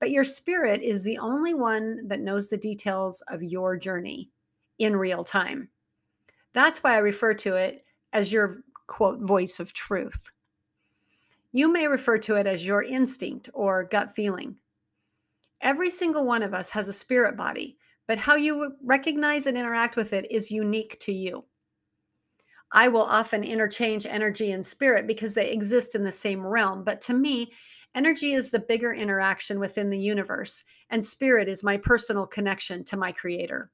but 0.00 0.10
your 0.10 0.24
spirit 0.24 0.82
is 0.82 1.04
the 1.04 1.18
only 1.18 1.54
one 1.54 2.06
that 2.08 2.20
knows 2.20 2.48
the 2.48 2.56
details 2.56 3.22
of 3.28 3.42
your 3.42 3.76
journey 3.76 4.30
in 4.78 4.96
real 4.96 5.24
time. 5.24 5.68
That's 6.54 6.82
why 6.82 6.94
I 6.94 6.98
refer 6.98 7.34
to 7.34 7.56
it 7.56 7.84
as 8.12 8.32
your 8.32 8.62
quote 8.86 9.20
voice 9.20 9.60
of 9.60 9.72
truth. 9.72 10.30
You 11.52 11.72
may 11.72 11.88
refer 11.88 12.18
to 12.18 12.36
it 12.36 12.46
as 12.46 12.66
your 12.66 12.82
instinct 12.82 13.48
or 13.54 13.84
gut 13.84 14.10
feeling. 14.10 14.56
Every 15.60 15.90
single 15.90 16.24
one 16.24 16.42
of 16.42 16.54
us 16.54 16.70
has 16.70 16.88
a 16.88 16.92
spirit 16.92 17.36
body, 17.36 17.78
but 18.06 18.18
how 18.18 18.36
you 18.36 18.74
recognize 18.84 19.46
and 19.46 19.58
interact 19.58 19.96
with 19.96 20.12
it 20.12 20.30
is 20.30 20.50
unique 20.50 20.98
to 21.00 21.12
you. 21.12 21.44
I 22.72 22.88
will 22.88 23.02
often 23.02 23.44
interchange 23.44 24.06
energy 24.06 24.52
and 24.52 24.64
spirit 24.64 25.06
because 25.06 25.34
they 25.34 25.50
exist 25.50 25.94
in 25.94 26.04
the 26.04 26.12
same 26.12 26.46
realm, 26.46 26.84
but 26.84 27.00
to 27.02 27.14
me, 27.14 27.52
Energy 27.94 28.32
is 28.32 28.50
the 28.50 28.58
bigger 28.58 28.92
interaction 28.92 29.58
within 29.58 29.90
the 29.90 29.98
universe, 29.98 30.64
and 30.90 31.04
spirit 31.04 31.48
is 31.48 31.64
my 31.64 31.76
personal 31.76 32.26
connection 32.26 32.84
to 32.84 32.96
my 32.96 33.12
creator. 33.12 33.70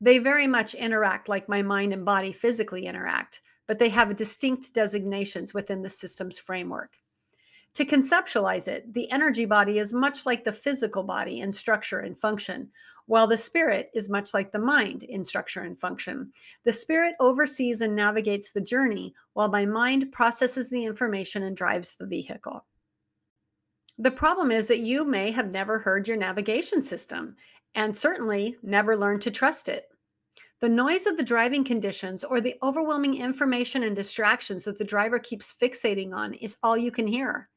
They 0.00 0.18
very 0.18 0.46
much 0.46 0.74
interact 0.74 1.28
like 1.28 1.48
my 1.48 1.62
mind 1.62 1.92
and 1.92 2.04
body 2.04 2.32
physically 2.32 2.86
interact, 2.86 3.40
but 3.66 3.78
they 3.78 3.88
have 3.88 4.14
distinct 4.16 4.74
designations 4.74 5.54
within 5.54 5.82
the 5.82 5.90
system's 5.90 6.38
framework. 6.38 6.98
To 7.74 7.84
conceptualize 7.84 8.68
it, 8.68 8.94
the 8.94 9.10
energy 9.10 9.44
body 9.44 9.78
is 9.78 9.92
much 9.92 10.24
like 10.24 10.44
the 10.44 10.52
physical 10.52 11.02
body 11.02 11.40
in 11.40 11.52
structure 11.52 12.00
and 12.00 12.16
function, 12.16 12.70
while 13.06 13.26
the 13.26 13.36
spirit 13.36 13.90
is 13.92 14.08
much 14.08 14.32
like 14.32 14.50
the 14.50 14.58
mind 14.58 15.02
in 15.02 15.24
structure 15.24 15.60
and 15.60 15.78
function. 15.78 16.32
The 16.64 16.72
spirit 16.72 17.14
oversees 17.20 17.82
and 17.82 17.94
navigates 17.94 18.52
the 18.52 18.62
journey, 18.62 19.14
while 19.34 19.48
my 19.48 19.66
mind 19.66 20.10
processes 20.10 20.70
the 20.70 20.84
information 20.84 21.42
and 21.42 21.56
drives 21.56 21.96
the 21.96 22.06
vehicle. 22.06 22.64
The 23.98 24.10
problem 24.10 24.50
is 24.50 24.68
that 24.68 24.80
you 24.80 25.04
may 25.04 25.30
have 25.30 25.52
never 25.52 25.78
heard 25.78 26.06
your 26.06 26.16
navigation 26.16 26.82
system 26.82 27.36
and 27.74 27.96
certainly 27.96 28.56
never 28.62 28.96
learned 28.96 29.22
to 29.22 29.30
trust 29.30 29.68
it. 29.68 29.88
The 30.60 30.68
noise 30.68 31.06
of 31.06 31.16
the 31.16 31.22
driving 31.22 31.64
conditions 31.64 32.24
or 32.24 32.40
the 32.40 32.56
overwhelming 32.62 33.14
information 33.16 33.82
and 33.82 33.94
distractions 33.94 34.64
that 34.64 34.78
the 34.78 34.84
driver 34.84 35.18
keeps 35.18 35.54
fixating 35.60 36.14
on 36.14 36.34
is 36.34 36.56
all 36.62 36.76
you 36.76 36.90
can 36.90 37.06
hear. 37.06 37.50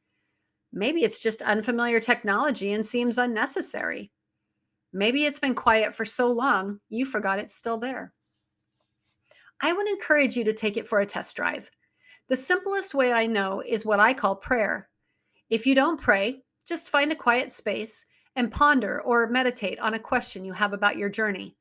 Maybe 0.73 1.03
it's 1.03 1.19
just 1.19 1.41
unfamiliar 1.41 1.99
technology 1.99 2.73
and 2.73 2.85
seems 2.85 3.17
unnecessary. 3.17 4.11
Maybe 4.91 5.25
it's 5.25 5.39
been 5.39 5.55
quiet 5.55 5.95
for 5.95 6.03
so 6.03 6.31
long, 6.31 6.79
you 6.89 7.05
forgot 7.05 7.39
it's 7.39 7.55
still 7.55 7.77
there. 7.77 8.13
I 9.61 9.73
would 9.73 9.87
encourage 9.87 10.35
you 10.35 10.43
to 10.45 10.53
take 10.53 10.77
it 10.77 10.87
for 10.87 10.99
a 10.99 11.05
test 11.05 11.35
drive. 11.35 11.69
The 12.27 12.35
simplest 12.35 12.93
way 12.93 13.11
I 13.13 13.25
know 13.25 13.61
is 13.65 13.85
what 13.85 13.99
I 13.99 14.13
call 14.13 14.35
prayer. 14.35 14.88
If 15.49 15.65
you 15.65 15.73
don't 15.73 15.99
pray, 15.99 16.43
just 16.65 16.91
find 16.91 17.11
a 17.11 17.15
quiet 17.15 17.51
space 17.51 18.05
and 18.35 18.51
ponder 18.51 19.01
or 19.01 19.27
meditate 19.27 19.79
on 19.79 19.95
a 19.95 19.99
question 19.99 20.45
you 20.45 20.53
have 20.53 20.73
about 20.73 20.97
your 20.97 21.09
journey. 21.09 21.55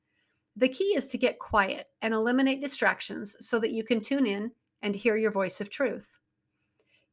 The 0.56 0.68
key 0.68 0.94
is 0.96 1.06
to 1.08 1.18
get 1.18 1.38
quiet 1.38 1.86
and 2.02 2.12
eliminate 2.12 2.60
distractions 2.60 3.36
so 3.46 3.58
that 3.60 3.70
you 3.70 3.84
can 3.84 4.00
tune 4.00 4.26
in 4.26 4.50
and 4.82 4.94
hear 4.94 5.16
your 5.16 5.30
voice 5.30 5.60
of 5.60 5.70
truth. 5.70 6.18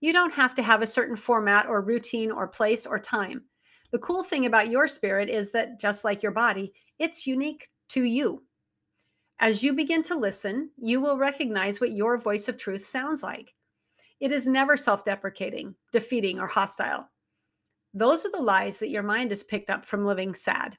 You 0.02 0.12
don't 0.14 0.34
have 0.34 0.54
to 0.56 0.64
have 0.64 0.82
a 0.82 0.88
certain 0.88 1.16
format 1.16 1.68
or 1.68 1.82
routine 1.82 2.32
or 2.32 2.48
place 2.48 2.86
or 2.86 3.00
time. 3.00 3.44
The 3.92 4.00
cool 4.00 4.24
thing 4.24 4.46
about 4.46 4.70
your 4.70 4.88
spirit 4.88 5.30
is 5.30 5.52
that, 5.52 5.80
just 5.80 6.04
like 6.04 6.22
your 6.22 6.32
body, 6.32 6.74
it's 7.00 7.26
unique 7.26 7.70
to 7.90 8.04
you. 8.04 8.44
As 9.40 9.64
you 9.64 9.74
begin 9.74 10.04
to 10.04 10.18
listen, 10.18 10.72
you 10.78 11.00
will 11.00 11.18
recognize 11.18 11.80
what 11.80 11.92
your 11.92 12.18
voice 12.18 12.50
of 12.50 12.58
truth 12.58 12.86
sounds 12.86 13.24
like. 13.24 13.54
It 14.20 14.32
is 14.32 14.48
never 14.48 14.78
self 14.78 15.04
deprecating, 15.04 15.76
defeating, 15.92 16.40
or 16.40 16.48
hostile. 16.48 17.10
Those 17.94 18.26
are 18.26 18.32
the 18.32 18.42
lies 18.42 18.80
that 18.80 18.90
your 18.90 19.04
mind 19.04 19.32
has 19.32 19.44
picked 19.44 19.70
up 19.70 19.86
from 19.86 20.06
living 20.06 20.34
sad. 20.34 20.78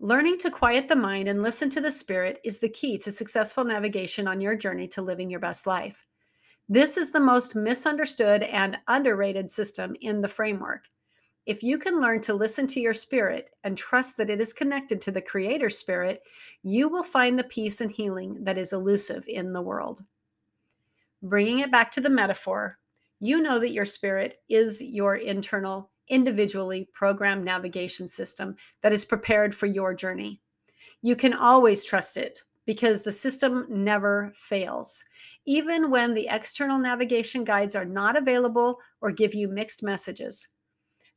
Learning 0.00 0.36
to 0.38 0.50
quiet 0.50 0.88
the 0.88 0.96
mind 0.96 1.28
and 1.28 1.42
listen 1.42 1.70
to 1.70 1.80
the 1.80 1.90
spirit 1.90 2.40
is 2.42 2.58
the 2.58 2.68
key 2.68 2.98
to 2.98 3.12
successful 3.12 3.62
navigation 3.62 4.26
on 4.26 4.40
your 4.40 4.56
journey 4.56 4.88
to 4.88 5.02
living 5.02 5.30
your 5.30 5.40
best 5.40 5.66
life. 5.66 6.04
This 6.68 6.96
is 6.96 7.10
the 7.10 7.20
most 7.20 7.54
misunderstood 7.54 8.42
and 8.42 8.78
underrated 8.88 9.50
system 9.50 9.94
in 10.00 10.20
the 10.20 10.28
framework. 10.28 10.88
If 11.44 11.62
you 11.62 11.76
can 11.76 12.00
learn 12.00 12.20
to 12.22 12.34
listen 12.34 12.66
to 12.68 12.80
your 12.80 12.94
spirit 12.94 13.50
and 13.62 13.76
trust 13.76 14.16
that 14.16 14.30
it 14.30 14.40
is 14.40 14.52
connected 14.52 15.00
to 15.02 15.10
the 15.10 15.20
creator 15.20 15.70
spirit, 15.70 16.22
you 16.62 16.88
will 16.88 17.02
find 17.02 17.38
the 17.38 17.44
peace 17.44 17.80
and 17.80 17.90
healing 17.90 18.42
that 18.44 18.58
is 18.58 18.72
elusive 18.72 19.24
in 19.26 19.52
the 19.52 19.62
world. 19.62 20.02
Bringing 21.22 21.60
it 21.60 21.70
back 21.70 21.92
to 21.92 22.00
the 22.00 22.10
metaphor, 22.10 22.78
you 23.20 23.40
know 23.40 23.60
that 23.60 23.70
your 23.70 23.84
spirit 23.84 24.40
is 24.48 24.82
your 24.82 25.14
internal 25.14 25.92
individually 26.08 26.88
programmed 26.92 27.44
navigation 27.44 28.08
system 28.08 28.56
that 28.82 28.92
is 28.92 29.04
prepared 29.04 29.54
for 29.54 29.66
your 29.66 29.94
journey. 29.94 30.42
You 31.00 31.14
can 31.14 31.32
always 31.32 31.84
trust 31.84 32.16
it 32.16 32.40
because 32.66 33.02
the 33.02 33.12
system 33.12 33.66
never 33.68 34.32
fails. 34.34 35.02
Even 35.46 35.90
when 35.90 36.14
the 36.14 36.26
external 36.28 36.78
navigation 36.78 37.44
guides 37.44 37.76
are 37.76 37.84
not 37.84 38.16
available 38.16 38.78
or 39.00 39.12
give 39.12 39.32
you 39.32 39.46
mixed 39.46 39.82
messages, 39.82 40.48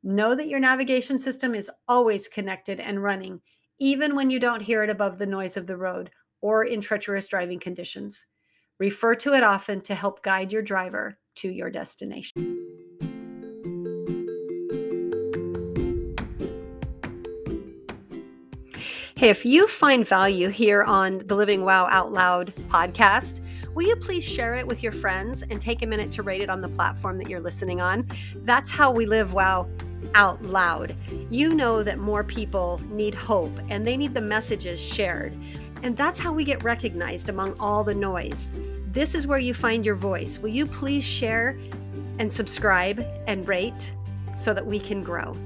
know 0.03 0.35
that 0.35 0.47
your 0.47 0.59
navigation 0.59 1.17
system 1.17 1.55
is 1.55 1.71
always 1.87 2.27
connected 2.27 2.79
and 2.79 3.01
running, 3.01 3.41
even 3.79 4.15
when 4.15 4.29
you 4.29 4.39
don't 4.39 4.61
hear 4.61 4.83
it 4.83 4.89
above 4.91 5.17
the 5.17 5.25
noise 5.25 5.57
of 5.57 5.65
the 5.65 5.77
road 5.77 6.11
or 6.41 6.63
in 6.63 6.79
treacherous 6.79 7.27
driving 7.27 7.59
conditions. 7.59 8.27
Refer 8.77 9.15
to 9.15 9.33
it 9.33 9.43
often 9.43 9.79
to 9.81 9.95
help 9.95 10.21
guide 10.21 10.51
your 10.51 10.61
driver 10.61 11.17
to 11.35 11.49
your 11.49 11.69
destination. 11.69 12.61
Hey, 19.17 19.29
if 19.29 19.45
you 19.45 19.65
find 19.69 20.05
value 20.05 20.49
here 20.49 20.83
on 20.83 21.19
the 21.19 21.35
Living 21.35 21.63
Wow 21.63 21.87
Out 21.89 22.11
Loud 22.11 22.47
podcast, 22.67 23.39
will 23.73 23.87
you 23.87 23.95
please 23.95 24.25
share 24.25 24.55
it 24.55 24.67
with 24.67 24.83
your 24.83 24.91
friends 24.91 25.41
and 25.41 25.61
take 25.61 25.81
a 25.81 25.87
minute 25.87 26.11
to 26.11 26.21
rate 26.21 26.41
it 26.41 26.49
on 26.49 26.59
the 26.59 26.67
platform 26.67 27.17
that 27.19 27.29
you're 27.29 27.39
listening 27.39 27.79
on? 27.79 28.05
That's 28.43 28.69
how 28.69 28.91
we 28.91 29.05
live 29.05 29.33
wow 29.33 29.69
out 30.15 30.43
loud. 30.43 30.95
You 31.29 31.53
know 31.53 31.81
that 31.81 31.97
more 31.97 32.23
people 32.23 32.81
need 32.89 33.15
hope 33.15 33.57
and 33.69 33.87
they 33.87 33.95
need 33.97 34.13
the 34.13 34.21
messages 34.21 34.83
shared. 34.83 35.37
And 35.85 35.95
that's 35.95 36.19
how 36.19 36.33
we 36.33 36.43
get 36.43 36.63
recognized 36.63 37.29
among 37.29 37.59
all 37.59 37.83
the 37.83 37.93
noise. 37.93 38.49
This 38.87 39.13
is 39.13 39.27
where 39.27 39.37
you 39.37 39.53
find 39.53 39.85
your 39.85 39.93
voice. 39.93 40.39
Will 40.39 40.49
you 40.49 40.65
please 40.65 41.03
share 41.03 41.59
and 42.17 42.33
subscribe 42.33 43.05
and 43.27 43.47
rate 43.47 43.93
so 44.35 44.51
that 44.55 44.65
we 44.65 44.79
can 44.79 45.03
grow? 45.03 45.37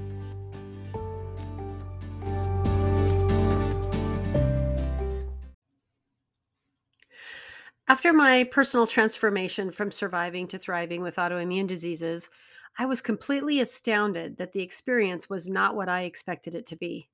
After 7.86 8.14
my 8.14 8.44
personal 8.44 8.86
transformation 8.86 9.70
from 9.70 9.90
surviving 9.90 10.48
to 10.48 10.58
thriving 10.58 11.02
with 11.02 11.16
autoimmune 11.16 11.66
diseases, 11.66 12.30
I 12.78 12.86
was 12.86 13.02
completely 13.02 13.60
astounded 13.60 14.38
that 14.38 14.54
the 14.54 14.62
experience 14.62 15.28
was 15.28 15.50
not 15.50 15.76
what 15.76 15.90
I 15.90 16.04
expected 16.04 16.54
it 16.54 16.64
to 16.68 16.76
be. 16.76 17.10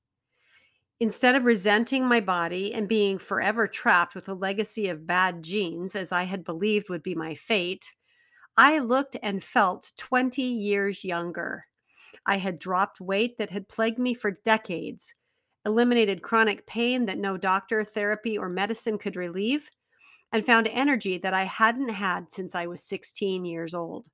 Instead 0.99 1.35
of 1.35 1.45
resenting 1.45 2.07
my 2.07 2.21
body 2.21 2.73
and 2.73 2.88
being 2.88 3.19
forever 3.19 3.69
trapped 3.69 4.15
with 4.15 4.29
a 4.31 4.35
legacy 4.35 4.88
of 4.88 5.07
bad 5.07 5.43
genes, 5.43 5.95
as 5.95 6.11
I 6.11 6.23
had 6.23 6.43
believed 6.43 6.88
would 6.88 7.03
be 7.03 7.15
my 7.15 7.35
fate, 7.35 7.95
I 8.57 8.79
looked 8.79 9.15
and 9.23 9.43
felt 9.43 9.93
20 9.99 10.41
years 10.41 11.05
younger. 11.05 11.67
I 12.25 12.38
had 12.38 12.59
dropped 12.59 12.99
weight 12.99 13.37
that 13.37 13.50
had 13.50 13.69
plagued 13.69 13.99
me 13.99 14.15
for 14.15 14.31
decades, 14.43 15.15
eliminated 15.67 16.23
chronic 16.23 16.67
pain 16.67 17.05
that 17.05 17.19
no 17.19 17.37
doctor, 17.37 17.85
therapy, 17.85 18.38
or 18.38 18.49
medicine 18.49 18.97
could 18.97 19.17
relieve, 19.17 19.69
and 20.33 20.47
found 20.47 20.67
energy 20.69 21.19
that 21.19 21.35
I 21.35 21.45
hadn't 21.45 21.91
had 21.91 22.33
since 22.33 22.55
I 22.55 22.67
was 22.67 22.83
16 22.83 23.45
years 23.45 23.75
old. 23.75 24.09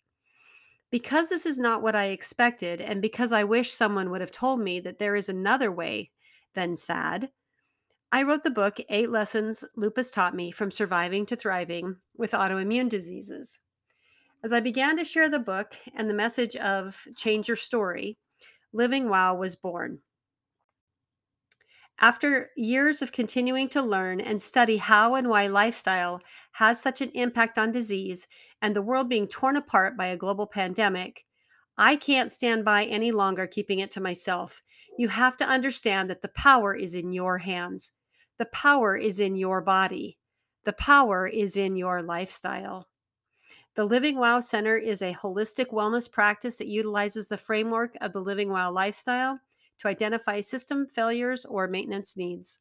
Because 0.91 1.29
this 1.29 1.47
is 1.47 1.59
not 1.59 1.81
what 1.81 1.95
I 1.95 2.07
expected, 2.07 2.81
and 2.81 3.01
because 3.01 3.31
I 3.31 3.45
wish 3.45 3.71
someone 3.73 4.11
would 4.11 4.21
have 4.21 4.33
told 4.33 4.61
me 4.61 4.81
that 4.81 4.99
there 4.99 5.15
is 5.15 5.29
another 5.29 5.71
way 5.71 6.11
than 6.55 6.77
sad, 6.77 7.31
I 8.11 8.23
wrote 8.23 8.45
the 8.45 8.51
book 8.51 8.77
Eight 8.91 9.09
Lessons 9.09 9.65
Lupus 9.75 10.11
Taught 10.11 10.35
Me 10.35 10.51
from 10.51 10.71
Surviving 10.71 11.25
to 11.27 11.37
Thriving 11.37 11.97
with 12.17 12.33
Autoimmune 12.33 12.89
Diseases. 12.89 13.61
As 14.45 14.53
I 14.53 14.61
began 14.61 14.97
to 14.99 15.05
share 15.05 15.29
the 15.29 15.39
book 15.39 15.75
and 15.95 16.11
the 16.11 16.15
message 16.15 16.55
of 16.57 17.07
change 17.17 17.49
your 17.49 17.57
story, 17.57 18.19
Living 18.73 19.09
Wow 19.09 19.37
was 19.37 19.57
born. 19.57 20.01
After 22.01 22.51
years 22.57 23.01
of 23.01 23.13
continuing 23.13 23.69
to 23.69 23.81
learn 23.81 24.21
and 24.21 24.43
study 24.43 24.77
how 24.77 25.15
and 25.15 25.29
why 25.29 25.47
lifestyle 25.47 26.21
has 26.53 26.83
such 26.83 27.01
an 27.01 27.11
impact 27.15 27.59
on 27.59 27.71
disease 27.71 28.27
and 28.61 28.75
the 28.75 28.83
world 28.83 29.09
being 29.09 29.29
torn 29.29 29.57
apart 29.57 29.97
by 29.97 30.07
a 30.07 30.17
global 30.17 30.47
pandemic, 30.47 31.25
I 31.79 31.97
can't 31.97 32.31
stand 32.31 32.65
by 32.65 32.85
any 32.85 33.13
longer 33.13 33.47
keeping 33.47 33.79
it 33.79 33.91
to 33.93 34.01
myself. 34.01 34.63
You 34.99 35.09
have 35.09 35.37
to 35.39 35.47
understand 35.47 36.11
that 36.11 36.21
the 36.21 36.29
power 36.29 36.75
is 36.75 36.95
in 36.95 37.13
your 37.13 37.39
hands. 37.39 37.93
The 38.39 38.47
power 38.47 38.97
is 38.97 39.21
in 39.21 39.37
your 39.37 39.61
body. 39.61 40.19
The 40.65 40.75
power 40.75 41.27
is 41.27 41.57
in 41.57 41.77
your 41.77 42.03
lifestyle. 42.03 42.89
The 43.75 43.85
Living 43.85 44.17
Wow 44.17 44.41
Center 44.41 44.77
is 44.77 45.01
a 45.01 45.15
holistic 45.15 45.69
wellness 45.71 46.11
practice 46.11 46.57
that 46.57 46.67
utilizes 46.67 47.27
the 47.27 47.39
framework 47.39 47.97
of 48.03 48.13
the 48.13 48.21
Living 48.21 48.51
Wow 48.51 48.71
lifestyle 48.71 49.41
to 49.79 49.89
identify 49.89 50.41
system 50.41 50.87
failures 50.87 51.47
or 51.47 51.67
maintenance 51.69 52.17
needs. 52.17 52.61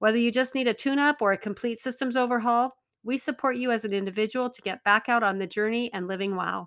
Whether 0.00 0.18
you 0.18 0.32
just 0.32 0.56
need 0.56 0.66
a 0.66 0.74
tune 0.74 0.98
up 0.98 1.22
or 1.22 1.32
a 1.32 1.38
complete 1.38 1.78
systems 1.78 2.16
overhaul, 2.16 2.76
we 3.04 3.16
support 3.16 3.56
you 3.56 3.70
as 3.70 3.84
an 3.84 3.92
individual 3.92 4.50
to 4.50 4.62
get 4.62 4.82
back 4.82 5.08
out 5.08 5.22
on 5.22 5.38
the 5.38 5.46
journey 5.46 5.92
and 5.92 6.08
living 6.08 6.34
wow. 6.34 6.66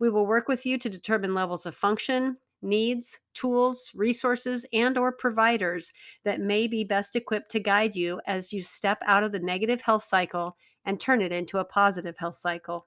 We 0.00 0.08
will 0.08 0.26
work 0.26 0.48
with 0.48 0.64
you 0.66 0.78
to 0.78 0.88
determine 0.88 1.34
levels 1.34 1.66
of 1.66 1.76
function, 1.76 2.38
needs, 2.62 3.20
tools, 3.34 3.90
resources, 3.94 4.64
and 4.72 4.96
or 4.96 5.12
providers 5.12 5.92
that 6.24 6.40
may 6.40 6.66
be 6.66 6.84
best 6.84 7.16
equipped 7.16 7.50
to 7.52 7.60
guide 7.60 7.94
you 7.94 8.18
as 8.26 8.52
you 8.52 8.62
step 8.62 8.98
out 9.06 9.22
of 9.22 9.30
the 9.30 9.38
negative 9.38 9.82
health 9.82 10.02
cycle 10.02 10.56
and 10.86 10.98
turn 10.98 11.20
it 11.20 11.32
into 11.32 11.58
a 11.58 11.64
positive 11.64 12.16
health 12.16 12.36
cycle. 12.36 12.86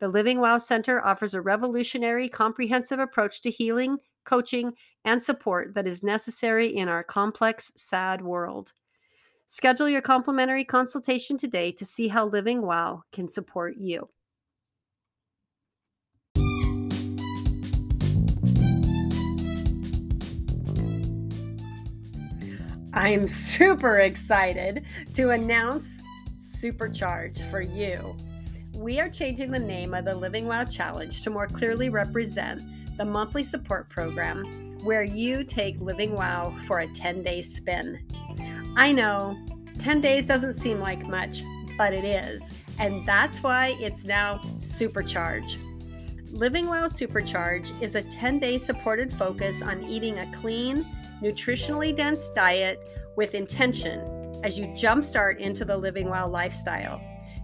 The 0.00 0.08
Living 0.08 0.40
Wow 0.40 0.58
Center 0.58 1.02
offers 1.04 1.34
a 1.34 1.40
revolutionary, 1.40 2.28
comprehensive 2.28 2.98
approach 2.98 3.40
to 3.42 3.50
healing, 3.50 3.96
coaching, 4.24 4.72
and 5.04 5.22
support 5.22 5.74
that 5.74 5.86
is 5.86 6.02
necessary 6.02 6.66
in 6.76 6.88
our 6.88 7.04
complex, 7.04 7.72
sad 7.76 8.20
world. 8.20 8.72
Schedule 9.46 9.88
your 9.88 10.02
complimentary 10.02 10.64
consultation 10.64 11.36
today 11.38 11.70
to 11.70 11.86
see 11.86 12.08
how 12.08 12.26
Living 12.26 12.62
Wow 12.62 13.04
can 13.12 13.28
support 13.28 13.76
you. 13.76 14.08
I'm 22.96 23.28
super 23.28 24.00
excited 24.00 24.84
to 25.14 25.30
announce 25.30 26.02
Supercharge 26.36 27.48
for 27.50 27.60
you 27.60 28.16
we 28.76 29.00
are 29.00 29.08
changing 29.08 29.50
the 29.50 29.58
name 29.58 29.94
of 29.94 30.04
the 30.04 30.14
Living 30.14 30.46
Wow 30.46 30.64
Challenge 30.64 31.22
to 31.22 31.30
more 31.30 31.46
clearly 31.46 31.88
represent 31.88 32.62
the 32.98 33.04
monthly 33.04 33.42
support 33.42 33.88
program 33.88 34.44
where 34.82 35.02
you 35.02 35.44
take 35.44 35.80
Living 35.80 36.12
Wow 36.12 36.54
for 36.66 36.80
a 36.80 36.86
10 36.86 37.22
day 37.22 37.40
spin. 37.40 37.98
I 38.76 38.92
know 38.92 39.38
10 39.78 40.02
days 40.02 40.26
doesn't 40.26 40.54
seem 40.54 40.78
like 40.78 41.06
much, 41.06 41.42
but 41.78 41.94
it 41.94 42.04
is. 42.04 42.52
And 42.78 43.06
that's 43.06 43.42
why 43.42 43.76
it's 43.80 44.04
now 44.04 44.40
Supercharge. 44.56 45.56
Living 46.30 46.66
Wow 46.66 46.84
Supercharge 46.84 47.80
is 47.80 47.94
a 47.94 48.02
10 48.02 48.38
day 48.40 48.58
supported 48.58 49.10
focus 49.10 49.62
on 49.62 49.84
eating 49.84 50.18
a 50.18 50.30
clean, 50.32 50.84
nutritionally 51.22 51.94
dense 51.94 52.30
diet 52.30 52.78
with 53.16 53.34
intention 53.34 54.00
as 54.44 54.58
you 54.58 54.66
jumpstart 54.68 55.38
into 55.38 55.64
the 55.64 55.76
Living 55.76 56.08
Wow 56.08 56.28
lifestyle. 56.28 57.00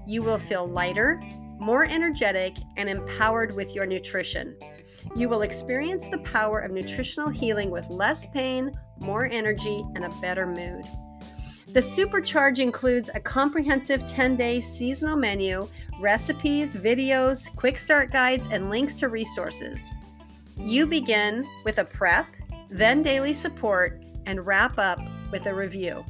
You 0.06 0.22
will 0.22 0.38
feel 0.38 0.66
lighter, 0.66 1.20
more 1.58 1.84
energetic, 1.84 2.54
and 2.76 2.88
empowered 2.88 3.54
with 3.54 3.74
your 3.74 3.86
nutrition. 3.86 4.56
You 5.16 5.28
will 5.28 5.42
experience 5.42 6.06
the 6.06 6.18
power 6.18 6.60
of 6.60 6.70
nutritional 6.70 7.28
healing 7.28 7.70
with 7.70 7.88
less 7.88 8.26
pain, 8.26 8.72
more 9.00 9.26
energy, 9.26 9.82
and 9.94 10.04
a 10.04 10.10
better 10.20 10.46
mood. 10.46 10.84
The 11.68 11.80
Supercharge 11.80 12.58
includes 12.58 13.10
a 13.14 13.20
comprehensive 13.20 14.06
10 14.06 14.36
day 14.36 14.60
seasonal 14.60 15.16
menu, 15.16 15.68
recipes, 16.00 16.76
videos, 16.76 17.46
quick 17.56 17.78
start 17.78 18.12
guides, 18.12 18.46
and 18.50 18.68
links 18.68 18.96
to 18.96 19.08
resources. 19.08 19.90
You 20.56 20.86
begin 20.86 21.46
with 21.64 21.78
a 21.78 21.84
prep, 21.84 22.26
then 22.72 23.02
daily 23.02 23.32
support, 23.32 24.02
and 24.26 24.46
wrap 24.46 24.78
up 24.78 24.98
with 25.30 25.46
a 25.46 25.54
review. 25.54 26.04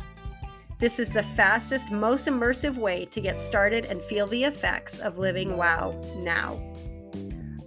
This 0.79 0.99
is 0.99 1.11
the 1.11 1.23
fastest, 1.23 1.91
most 1.91 2.27
immersive 2.27 2.77
way 2.77 3.05
to 3.07 3.21
get 3.21 3.41
started 3.41 3.85
and 3.87 4.03
feel 4.03 4.27
the 4.27 4.45
effects 4.45 4.99
of 4.99 5.19
living 5.19 5.57
wow 5.57 6.01
now. 6.17 6.61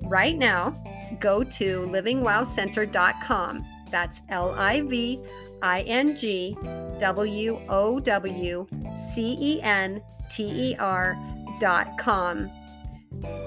Right 0.03 0.37
now, 0.37 0.81
go 1.19 1.43
to 1.43 1.79
livingwowcenter.com. 1.87 3.65
That's 3.89 4.21
L 4.29 4.53
I 4.57 4.81
V 4.81 5.21
I 5.61 5.81
N 5.81 6.15
G 6.15 6.57
W 6.99 7.59
O 7.69 7.99
W 7.99 8.67
C 8.95 9.37
E 9.39 9.61
N 9.61 10.01
T 10.29 10.71
E 10.71 10.75
R 10.77 11.17
dot 11.59 11.97
com 11.97 12.51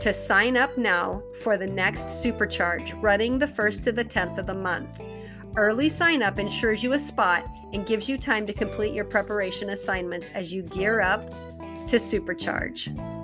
to 0.00 0.12
sign 0.12 0.56
up 0.56 0.76
now 0.78 1.22
for 1.42 1.58
the 1.58 1.66
next 1.66 2.08
supercharge 2.08 3.00
running 3.02 3.38
the 3.38 3.46
1st 3.46 3.80
to 3.82 3.92
the 3.92 4.04
10th 4.04 4.38
of 4.38 4.46
the 4.46 4.54
month. 4.54 4.98
Early 5.56 5.88
sign 5.88 6.22
up 6.22 6.38
ensures 6.38 6.82
you 6.82 6.92
a 6.92 6.98
spot 6.98 7.48
and 7.72 7.86
gives 7.86 8.08
you 8.08 8.18
time 8.18 8.46
to 8.46 8.52
complete 8.52 8.94
your 8.94 9.04
preparation 9.04 9.70
assignments 9.70 10.30
as 10.34 10.52
you 10.52 10.62
gear 10.62 11.00
up 11.00 11.28
to 11.86 11.96
supercharge. 11.96 13.17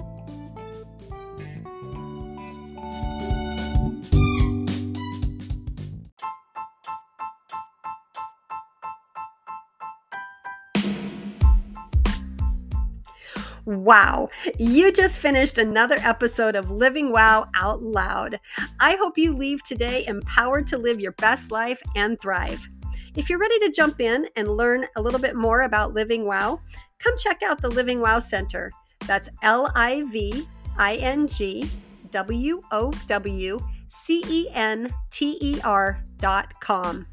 Wow, 13.83 14.29
you 14.59 14.93
just 14.93 15.19
finished 15.19 15.59
another 15.59 15.97
episode 16.01 16.55
of 16.55 16.71
Living 16.71 17.11
Wow 17.11 17.47
Out 17.57 17.83
Loud. 17.83 18.39
I 18.79 18.95
hope 18.97 19.19
you 19.19 19.35
leave 19.35 19.63
today 19.65 20.05
empowered 20.07 20.67
to 20.69 20.79
live 20.79 21.01
your 21.01 21.13
best 21.13 21.51
life 21.51 21.83
and 21.97 22.21
thrive. 22.21 22.69
If 23.17 23.29
you're 23.31 23.39
ready 23.39 23.59
to 23.61 23.71
jump 23.71 24.01
in 24.01 24.29
and 24.37 24.57
learn 24.57 24.87
a 24.97 25.03
little 25.03 25.21
bit 25.21 25.35
more 25.35 25.63
about 25.63 25.95
Living 25.95 26.27
Wow, 26.27 26.61
come 26.99 27.17
check 27.19 27.43
out 27.43 27.61
the 27.61 27.71
Living 27.71 28.01
Wow 28.01 28.19
Center. 28.19 28.71
That's 29.07 29.29
L 29.43 29.73
I 29.75 30.05
V 30.11 30.47
I 30.79 30.97
N 30.97 31.27
G 31.27 31.69
W 32.11 32.61
O 32.71 32.93
W 33.07 33.61
C 33.89 34.23
E 34.29 34.49
N 34.53 34.93
T 35.11 35.39
E 35.41 35.61
R 35.65 36.03
dot 36.19 36.53
com. 36.61 37.07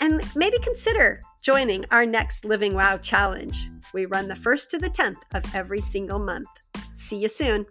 And 0.00 0.22
maybe 0.34 0.58
consider 0.58 1.20
joining 1.42 1.84
our 1.90 2.06
next 2.06 2.44
Living 2.44 2.74
Wow 2.74 2.98
challenge. 2.98 3.71
We 3.92 4.06
run 4.06 4.28
the 4.28 4.34
1st 4.34 4.68
to 4.70 4.78
the 4.78 4.90
10th 4.90 5.22
of 5.34 5.54
every 5.54 5.80
single 5.80 6.18
month. 6.18 6.48
See 6.94 7.16
you 7.16 7.28
soon. 7.28 7.66